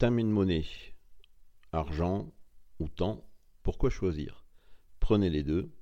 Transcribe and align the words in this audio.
And 0.00 0.12
money. 0.12 0.64
Argent 1.72 2.32
ou 2.78 2.88
temps, 2.88 3.24
pourquoi 3.64 3.90
choisir? 3.90 4.44
Prenez 5.00 5.28
les 5.28 5.42
deux 5.42 5.72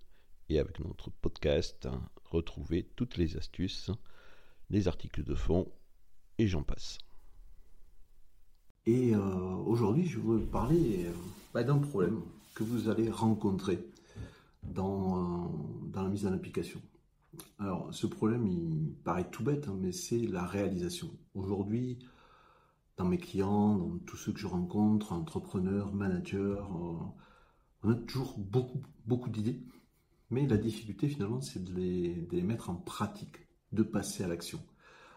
et 0.48 0.58
avec 0.58 0.80
notre 0.80 1.10
podcast, 1.10 1.86
retrouvez 2.24 2.84
toutes 2.96 3.18
les 3.18 3.36
astuces, 3.36 3.90
les 4.70 4.88
articles 4.88 5.22
de 5.22 5.34
fond 5.34 5.70
et 6.38 6.46
j'en 6.46 6.62
passe. 6.62 6.96
Et 8.86 9.14
euh, 9.14 9.20
aujourd'hui, 9.66 10.06
je 10.06 10.18
veux 10.18 10.40
parler 10.40 11.04
euh, 11.04 11.12
bah, 11.52 11.62
d'un 11.62 11.78
problème 11.78 12.22
que 12.54 12.64
vous 12.64 12.88
allez 12.88 13.10
rencontrer 13.10 13.84
dans, 14.62 15.44
euh, 15.44 15.48
dans 15.92 16.02
la 16.02 16.08
mise 16.08 16.26
en 16.26 16.32
application. 16.32 16.80
Alors, 17.58 17.92
ce 17.92 18.06
problème, 18.06 18.46
il 18.46 18.94
paraît 19.04 19.28
tout 19.30 19.44
bête, 19.44 19.68
hein, 19.68 19.76
mais 19.78 19.92
c'est 19.92 20.26
la 20.26 20.46
réalisation. 20.46 21.10
Aujourd'hui, 21.34 21.98
dans 22.96 23.04
mes 23.04 23.18
clients, 23.18 23.76
dans 23.76 23.98
tous 24.06 24.16
ceux 24.16 24.32
que 24.32 24.38
je 24.38 24.46
rencontre, 24.46 25.12
entrepreneurs, 25.12 25.92
managers, 25.92 26.36
euh, 26.38 26.96
on 27.82 27.90
a 27.90 27.94
toujours 27.94 28.38
beaucoup, 28.38 28.82
beaucoup 29.06 29.30
d'idées. 29.30 29.62
Mais 30.30 30.46
la 30.46 30.56
difficulté 30.56 31.08
finalement, 31.08 31.40
c'est 31.40 31.62
de 31.62 31.72
les, 31.74 32.42
mettre 32.42 32.70
en 32.70 32.74
pratique, 32.74 33.46
de 33.72 33.82
passer 33.82 34.24
à 34.24 34.28
l'action. 34.28 34.60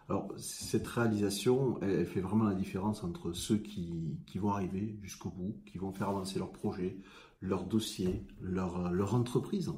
Alors, 0.07 0.31
cette 0.37 0.87
réalisation, 0.87 1.79
elle, 1.81 2.05
fait 2.05 2.21
vraiment 2.21 2.45
la 2.45 2.55
différence 2.55 3.03
entre 3.03 3.31
ceux 3.31 3.57
qui, 3.57 4.17
vont 4.35 4.51
arriver 4.51 4.97
jusqu'au 5.01 5.29
bout, 5.29 5.61
qui 5.65 5.77
vont 5.77 5.91
faire 5.91 6.09
avancer 6.09 6.39
leur 6.39 6.51
projet, 6.51 6.97
leur 7.41 7.63
dossier, 7.63 8.25
leur, 8.41 8.91
leur 8.91 9.15
entreprise, 9.15 9.71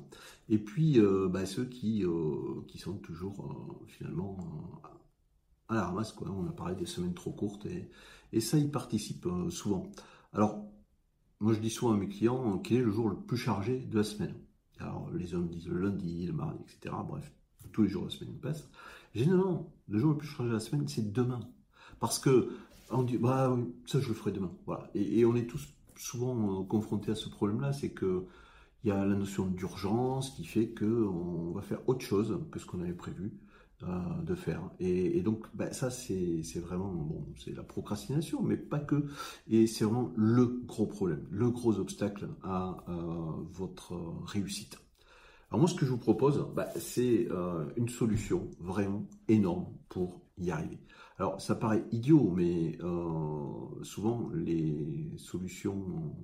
et 0.49 0.57
puis 0.57 0.99
euh, 0.99 1.27
bah, 1.29 1.45
ceux 1.45 1.69
euh, 1.83 2.65
qui 2.67 2.77
sont 2.77 2.97
toujours 2.97 3.85
finalement 3.87 4.37
à 5.71 5.75
la 5.75 5.85
ramasse. 5.85 6.11
Quoi. 6.11 6.29
On 6.29 6.47
a 6.47 6.51
parlé 6.51 6.75
des 6.75 6.85
semaines 6.85 7.13
trop 7.13 7.31
courtes 7.31 7.65
et, 7.65 8.39
ça, 8.39 8.57
ils 8.57 8.71
participent 8.71 9.25
euh, 9.25 9.49
souvent. 9.49 9.91
Alors, 10.33 10.65
moi 11.39 11.53
je 11.53 11.59
dis 11.59 11.69
souvent 11.69 11.93
à 11.93 11.97
mes 11.97 12.07
clients 12.07 12.59
quel 12.59 12.77
est 12.77 12.83
le 12.83 12.91
jour 12.91 13.09
le 13.09 13.15
plus 13.15 13.37
chargé 13.37 13.79
de 13.79 13.97
la 13.97 14.03
semaine? 14.03 14.35
Alors, 14.79 15.09
les 15.13 15.33
hommes 15.33 15.49
disent 15.49 15.67
le 15.67 15.81
lundi, 15.81 16.25
le 16.25 16.33
mardi, 16.33 16.59
etc. 16.63 16.95
Bref, 17.07 17.31
tous 17.71 17.83
les 17.83 17.89
jours 17.89 18.03
de 18.03 18.09
la 18.09 18.15
semaine 18.15 18.37
passent. 18.39 18.69
Généralement, 19.13 19.71
le 19.89 19.99
jour 19.99 20.11
le 20.11 20.17
plus 20.17 20.27
chargé 20.27 20.49
de 20.49 20.53
la 20.53 20.59
semaine, 20.59 20.87
c'est 20.87 21.11
demain. 21.11 21.41
Parce 21.99 22.19
que 22.19 22.49
on 22.89 23.03
dit, 23.03 23.17
bah 23.17 23.51
oui, 23.51 23.73
ça 23.85 23.99
je 23.99 24.07
le 24.07 24.13
ferai 24.13 24.31
demain. 24.31 24.51
Voilà. 24.65 24.89
Et, 24.95 25.25
on 25.25 25.35
est 25.35 25.45
tous 25.45 25.67
souvent 25.95 26.61
euh, 26.61 26.63
confrontés 26.63 27.11
à 27.11 27.15
ce 27.15 27.29
problème-là, 27.29 27.73
c'est 27.73 27.91
que 27.91 28.25
il 28.83 28.87
y 28.87 28.91
a 28.91 29.05
la 29.05 29.15
notion 29.15 29.45
d'urgence 29.45 30.31
qui 30.31 30.43
fait 30.43 30.73
qu'on 30.73 31.51
va 31.51 31.61
faire 31.61 31.87
autre 31.87 32.03
chose 32.03 32.39
que 32.51 32.57
ce 32.57 32.65
qu'on 32.65 32.81
avait 32.81 32.93
prévu. 32.93 33.31
Euh, 33.83 34.21
de 34.21 34.35
faire. 34.35 34.61
Et, 34.79 35.21
donc, 35.21 35.47
ben, 35.55 35.73
ça, 35.73 35.89
c'est 35.89 36.43
vraiment, 36.59 36.93
bon, 36.93 37.25
c'est 37.35 37.55
la 37.55 37.63
procrastination, 37.63 38.43
mais 38.43 38.55
pas 38.55 38.79
que. 38.79 39.07
Et 39.47 39.65
c'est 39.65 39.85
vraiment 39.85 40.13
le 40.15 40.45
gros 40.45 40.85
problème, 40.85 41.25
le 41.31 41.49
gros 41.49 41.79
obstacle 41.79 42.29
à 42.43 42.83
euh, 42.89 42.93
votre 43.49 43.93
réussite. 44.25 44.77
Alors 45.49 45.61
moi, 45.61 45.67
ce 45.67 45.73
que 45.73 45.85
je 45.85 45.91
vous 45.91 45.97
propose, 45.97 46.47
ben, 46.55 46.67
c'est 46.75 47.27
euh, 47.31 47.65
une 47.75 47.89
solution 47.89 48.51
vraiment 48.59 49.07
énorme 49.27 49.73
pour 49.89 50.21
y 50.37 50.51
arriver. 50.51 50.79
Alors, 51.17 51.41
ça 51.41 51.55
paraît 51.55 51.83
idiot, 51.91 52.31
mais 52.35 52.77
souvent, 53.81 54.29
les 54.33 55.11
solutions 55.17 56.15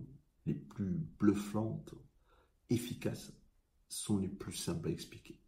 les 0.46 0.54
plus 0.54 1.00
bluffantes, 1.20 1.96
efficaces, 2.70 3.34
sont 3.90 4.18
les 4.18 4.30
plus 4.30 4.54
simples 4.54 4.90
à 4.90 4.92
expliquer. 4.92 5.40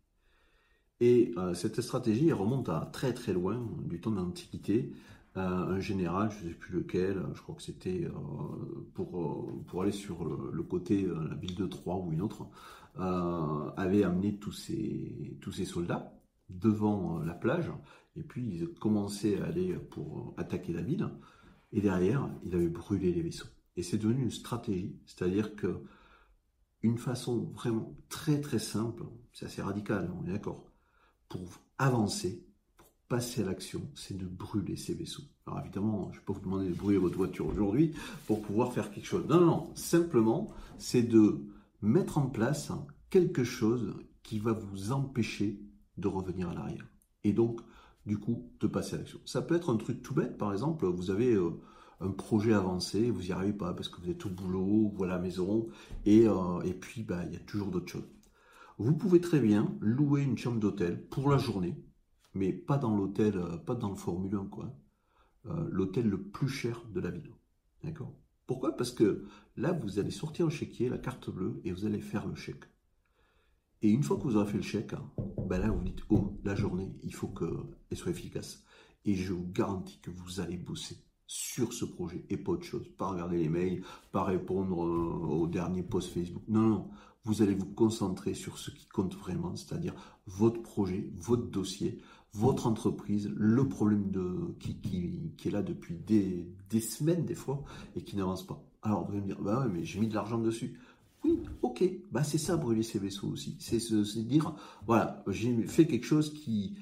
Et 1.01 1.33
euh, 1.37 1.53
cette 1.53 1.81
stratégie 1.81 2.31
remonte 2.33 2.69
à 2.69 2.89
très 2.91 3.13
très 3.13 3.33
loin, 3.33 3.65
du 3.85 4.01
temps 4.01 4.11
de 4.11 4.17
l'Antiquité. 4.17 4.91
Euh, 5.37 5.41
un 5.41 5.79
général, 5.79 6.31
je 6.31 6.45
ne 6.45 6.49
sais 6.49 6.55
plus 6.57 6.73
lequel, 6.73 7.23
je 7.33 7.41
crois 7.41 7.55
que 7.55 7.61
c'était 7.61 8.05
euh, 8.05 8.11
pour, 8.93 9.63
pour 9.67 9.81
aller 9.81 9.91
sur 9.91 10.25
le, 10.25 10.63
côté, 10.63 11.05
la 11.05 11.35
ville 11.35 11.55
de 11.55 11.67
Troie 11.67 11.97
ou 11.97 12.11
une 12.11 12.21
autre, 12.21 12.47
avait 13.77 14.03
amené 14.03 14.37
tous 14.39 14.51
ses, 14.51 15.37
tous 15.39 15.53
ses 15.53 15.63
soldats 15.63 16.19
devant 16.49 17.19
la 17.19 17.33
plage, 17.33 17.71
et 18.17 18.23
puis 18.23 18.43
ils 18.43 18.73
commençaient 18.73 19.39
à 19.39 19.45
aller 19.45 19.73
pour 19.73 20.33
attaquer 20.35 20.73
la 20.73 20.81
ville, 20.81 21.09
et 21.71 21.79
derrière, 21.79 22.29
il 22.43 22.55
avait 22.55 22.67
brûlé 22.67 23.13
les 23.13 23.21
vaisseaux. 23.21 23.47
Et 23.77 23.83
c'est 23.83 23.97
devenu 23.97 24.23
une 24.23 24.31
stratégie, 24.31 24.99
c'est-à-dire 25.05 25.55
que 25.55 25.81
une 26.81 26.97
façon 26.97 27.51
vraiment 27.53 27.95
très 28.09 28.41
très 28.41 28.59
simple, 28.59 29.03
c'est 29.31 29.45
assez 29.45 29.61
radical, 29.61 30.11
on 30.19 30.25
est 30.27 30.31
d'accord, 30.31 30.69
pour 31.29 31.47
avancer, 31.77 32.45
pour 32.77 32.87
passer 33.07 33.41
à 33.41 33.45
l'action, 33.45 33.81
c'est 33.95 34.17
de 34.17 34.25
brûler 34.25 34.75
ces 34.75 34.93
vaisseaux. 34.93 35.23
Alors 35.47 35.61
évidemment, 35.61 36.09
je 36.11 36.17
ne 36.17 36.19
vais 36.19 36.25
pas 36.25 36.33
vous 36.33 36.41
demander 36.41 36.69
de 36.69 36.75
brûler 36.75 36.97
votre 36.97 37.17
voiture 37.17 37.47
aujourd'hui 37.47 37.93
pour 38.27 38.41
pouvoir 38.41 38.73
faire 38.73 38.91
quelque 38.91 39.07
chose. 39.07 39.25
Non, 39.29 39.39
non, 39.39 39.45
non. 39.45 39.69
Simplement, 39.75 40.49
c'est 40.77 41.03
de 41.03 41.39
mettre 41.81 42.17
en 42.17 42.27
place 42.27 42.71
quelque 43.09 43.43
chose 43.43 43.95
qui 44.23 44.39
va 44.39 44.53
vous 44.53 44.91
empêcher 44.91 45.59
de 45.97 46.07
revenir 46.07 46.49
à 46.49 46.53
l'arrière. 46.53 46.87
Et 47.23 47.33
donc, 47.33 47.61
du 48.05 48.17
coup, 48.17 48.51
de 48.59 48.67
passer 48.67 48.95
à 48.95 48.97
l'action. 48.99 49.19
Ça 49.25 49.41
peut 49.41 49.55
être 49.55 49.73
un 49.73 49.77
truc 49.77 50.01
tout 50.01 50.13
bête, 50.13 50.37
par 50.37 50.51
exemple, 50.51 50.85
vous 50.85 51.11
avez 51.11 51.33
euh, 51.33 51.51
un 51.99 52.11
projet 52.11 52.53
avancé, 52.53 53.11
vous 53.11 53.23
n'y 53.23 53.31
arrivez 53.31 53.53
pas 53.53 53.73
parce 53.73 53.89
que 53.89 54.01
vous 54.01 54.09
êtes 54.09 54.25
au 54.25 54.29
boulot 54.29 54.93
ou 54.95 55.03
à 55.03 55.07
la 55.07 55.19
maison, 55.19 55.67
et, 56.05 56.27
euh, 56.27 56.61
et 56.61 56.73
puis 56.73 57.03
bah, 57.03 57.23
il 57.25 57.33
y 57.33 57.35
a 57.35 57.39
toujours 57.39 57.69
d'autres 57.69 57.91
choses. 57.91 58.07
Vous 58.79 58.95
pouvez 58.95 59.19
très 59.19 59.41
bien 59.41 59.77
louer 59.81 60.23
une 60.23 60.37
chambre 60.37 60.57
d'hôtel 60.57 61.05
pour 61.09 61.29
la 61.29 61.37
journée, 61.37 61.75
mais 62.33 62.53
pas 62.53 62.77
dans 62.77 62.95
l'hôtel, 62.95 63.37
euh, 63.37 63.57
pas 63.57 63.75
dans 63.75 63.89
le 63.89 63.97
Formule 63.97 64.33
1, 64.33 64.45
quoi. 64.45 64.73
Euh, 65.47 65.67
l'hôtel 65.69 66.07
le 66.07 66.21
plus 66.21 66.47
cher 66.47 66.85
de 66.93 67.01
la 67.01 67.11
ville. 67.11 67.35
D'accord? 67.83 68.15
Pourquoi? 68.47 68.77
Parce 68.77 68.91
que 68.91 69.25
là, 69.57 69.73
vous 69.73 69.99
allez 69.99 70.11
sortir 70.11 70.45
le 70.45 70.51
chéquier, 70.51 70.87
la 70.87 70.97
carte 70.97 71.29
bleue, 71.29 71.59
et 71.65 71.73
vous 71.73 71.85
allez 71.85 71.99
faire 71.99 72.25
le 72.25 72.35
chèque. 72.35 72.63
Et 73.81 73.89
une 73.89 74.03
fois 74.03 74.15
que 74.15 74.23
vous 74.23 74.37
aurez 74.37 74.49
fait 74.49 74.57
le 74.57 74.63
chèque, 74.63 74.95
ben 75.49 75.59
là, 75.59 75.71
vous 75.71 75.83
dites, 75.83 76.03
oh, 76.09 76.39
la 76.45 76.55
journée, 76.55 76.95
il 77.03 77.13
faut 77.13 77.27
qu'elle 77.27 77.97
soit 77.97 78.11
efficace. 78.11 78.63
Et 79.03 79.13
je 79.13 79.33
vous 79.33 79.47
garantis 79.51 79.99
que 79.99 80.09
vous 80.09 80.39
allez 80.39 80.57
bosser 80.57 80.97
sur 81.27 81.73
ce 81.73 81.85
projet 81.85 82.25
et 82.29 82.37
pas 82.37 82.53
autre 82.53 82.65
chose. 82.65 82.87
Pas 82.97 83.09
regarder 83.09 83.37
les 83.37 83.49
mails, 83.49 83.83
pas 84.11 84.23
répondre 84.23 84.83
euh, 84.83 85.27
au 85.27 85.47
dernier 85.47 85.83
post 85.83 86.11
Facebook. 86.11 86.43
Non, 86.47 86.61
non, 86.61 86.89
vous 87.25 87.41
allez 87.41 87.53
vous 87.53 87.65
concentrer 87.65 88.33
sur 88.33 88.57
ce 88.57 88.71
qui 88.71 88.87
compte 88.87 89.15
vraiment, 89.15 89.55
c'est-à-dire 89.55 89.93
votre 90.25 90.61
projet, 90.61 91.11
votre 91.17 91.47
dossier, 91.49 91.99
votre 92.33 92.67
entreprise, 92.67 93.29
le 93.35 93.67
problème 93.67 94.11
qui, 94.59 95.31
est 95.45 95.49
là 95.49 95.61
depuis 95.61 95.95
des, 95.95 96.47
semaines 96.79 97.25
des 97.25 97.35
fois 97.35 97.63
et 97.95 98.01
qui 98.01 98.15
n'avance 98.15 98.45
pas. 98.45 98.63
Alors 98.81 99.05
vous 99.05 99.13
allez 99.13 99.21
me 99.21 99.27
dire, 99.27 99.41
bah 99.41 99.61
ouais, 99.61 99.71
mais 99.71 99.83
j'ai 99.83 99.99
mis 99.99 100.07
de 100.07 100.13
l'argent 100.13 100.37
dessus. 100.37 100.79
Oui, 101.23 101.39
ok, 101.61 101.83
bah 102.11 102.23
c'est 102.23 102.37
ça 102.37 102.55
brûler 102.55 102.83
ses 102.83 102.99
vaisseaux 102.99 103.27
aussi. 103.27 103.57
C'est 103.59 103.79
dire, 104.25 104.55
voilà, 104.85 105.23
j'ai 105.27 105.63
fait 105.63 105.85
quelque 105.85 106.05
chose 106.05 106.33
qui, 106.33 106.77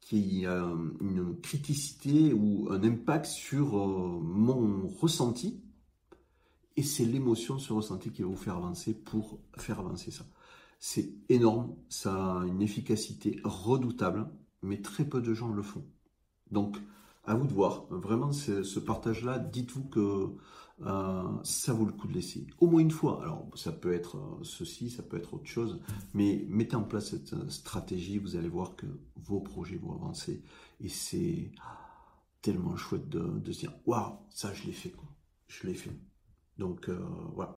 qui 0.00 0.46
a 0.46 0.72
une 1.00 1.36
criticité 1.40 2.32
ou 2.32 2.68
un 2.70 2.82
impact 2.84 3.26
sur 3.26 3.78
euh, 3.78 4.20
mon 4.22 4.86
ressenti, 4.86 5.60
et 6.80 6.82
c'est 6.82 7.04
l'émotion 7.04 7.58
ce 7.58 7.74
ressenti 7.74 8.10
qui 8.10 8.22
va 8.22 8.28
vous 8.28 8.36
faire 8.36 8.56
avancer 8.56 8.94
pour 8.94 9.38
faire 9.58 9.80
avancer 9.80 10.10
ça. 10.10 10.24
C'est 10.78 11.12
énorme, 11.28 11.76
ça 11.90 12.38
a 12.38 12.46
une 12.46 12.62
efficacité 12.62 13.38
redoutable, 13.44 14.30
mais 14.62 14.80
très 14.80 15.04
peu 15.04 15.20
de 15.20 15.34
gens 15.34 15.52
le 15.52 15.60
font. 15.60 15.84
Donc, 16.50 16.78
à 17.24 17.34
vous 17.34 17.46
de 17.46 17.52
voir. 17.52 17.84
Vraiment, 17.90 18.32
ce 18.32 18.78
partage-là, 18.78 19.38
dites-vous 19.38 19.84
que 19.90 20.34
euh, 20.86 21.28
ça 21.42 21.74
vaut 21.74 21.84
le 21.84 21.92
coup 21.92 22.08
de 22.08 22.14
l'essayer. 22.14 22.46
Au 22.60 22.66
moins 22.66 22.80
une 22.80 22.90
fois. 22.90 23.22
Alors, 23.22 23.46
ça 23.56 23.72
peut 23.72 23.92
être 23.92 24.16
euh, 24.16 24.42
ceci, 24.42 24.88
ça 24.88 25.02
peut 25.02 25.18
être 25.18 25.34
autre 25.34 25.44
chose, 25.44 25.82
mais 26.14 26.46
mettez 26.48 26.76
en 26.76 26.84
place 26.84 27.10
cette 27.10 27.34
euh, 27.34 27.50
stratégie, 27.50 28.16
vous 28.16 28.36
allez 28.36 28.48
voir 28.48 28.74
que 28.74 28.86
vos 29.16 29.40
projets 29.40 29.76
vont 29.76 29.92
avancer. 29.92 30.42
Et 30.80 30.88
c'est 30.88 31.52
tellement 32.40 32.74
chouette 32.76 33.10
de, 33.10 33.52
se 33.52 33.58
dire, 33.58 33.74
waouh, 33.84 34.14
ça 34.30 34.54
je 34.54 34.64
l'ai 34.64 34.72
fait. 34.72 34.94
Je 35.46 35.66
l'ai 35.66 35.74
fait. 35.74 35.92
Donc, 36.60 36.90
voilà. 37.34 37.48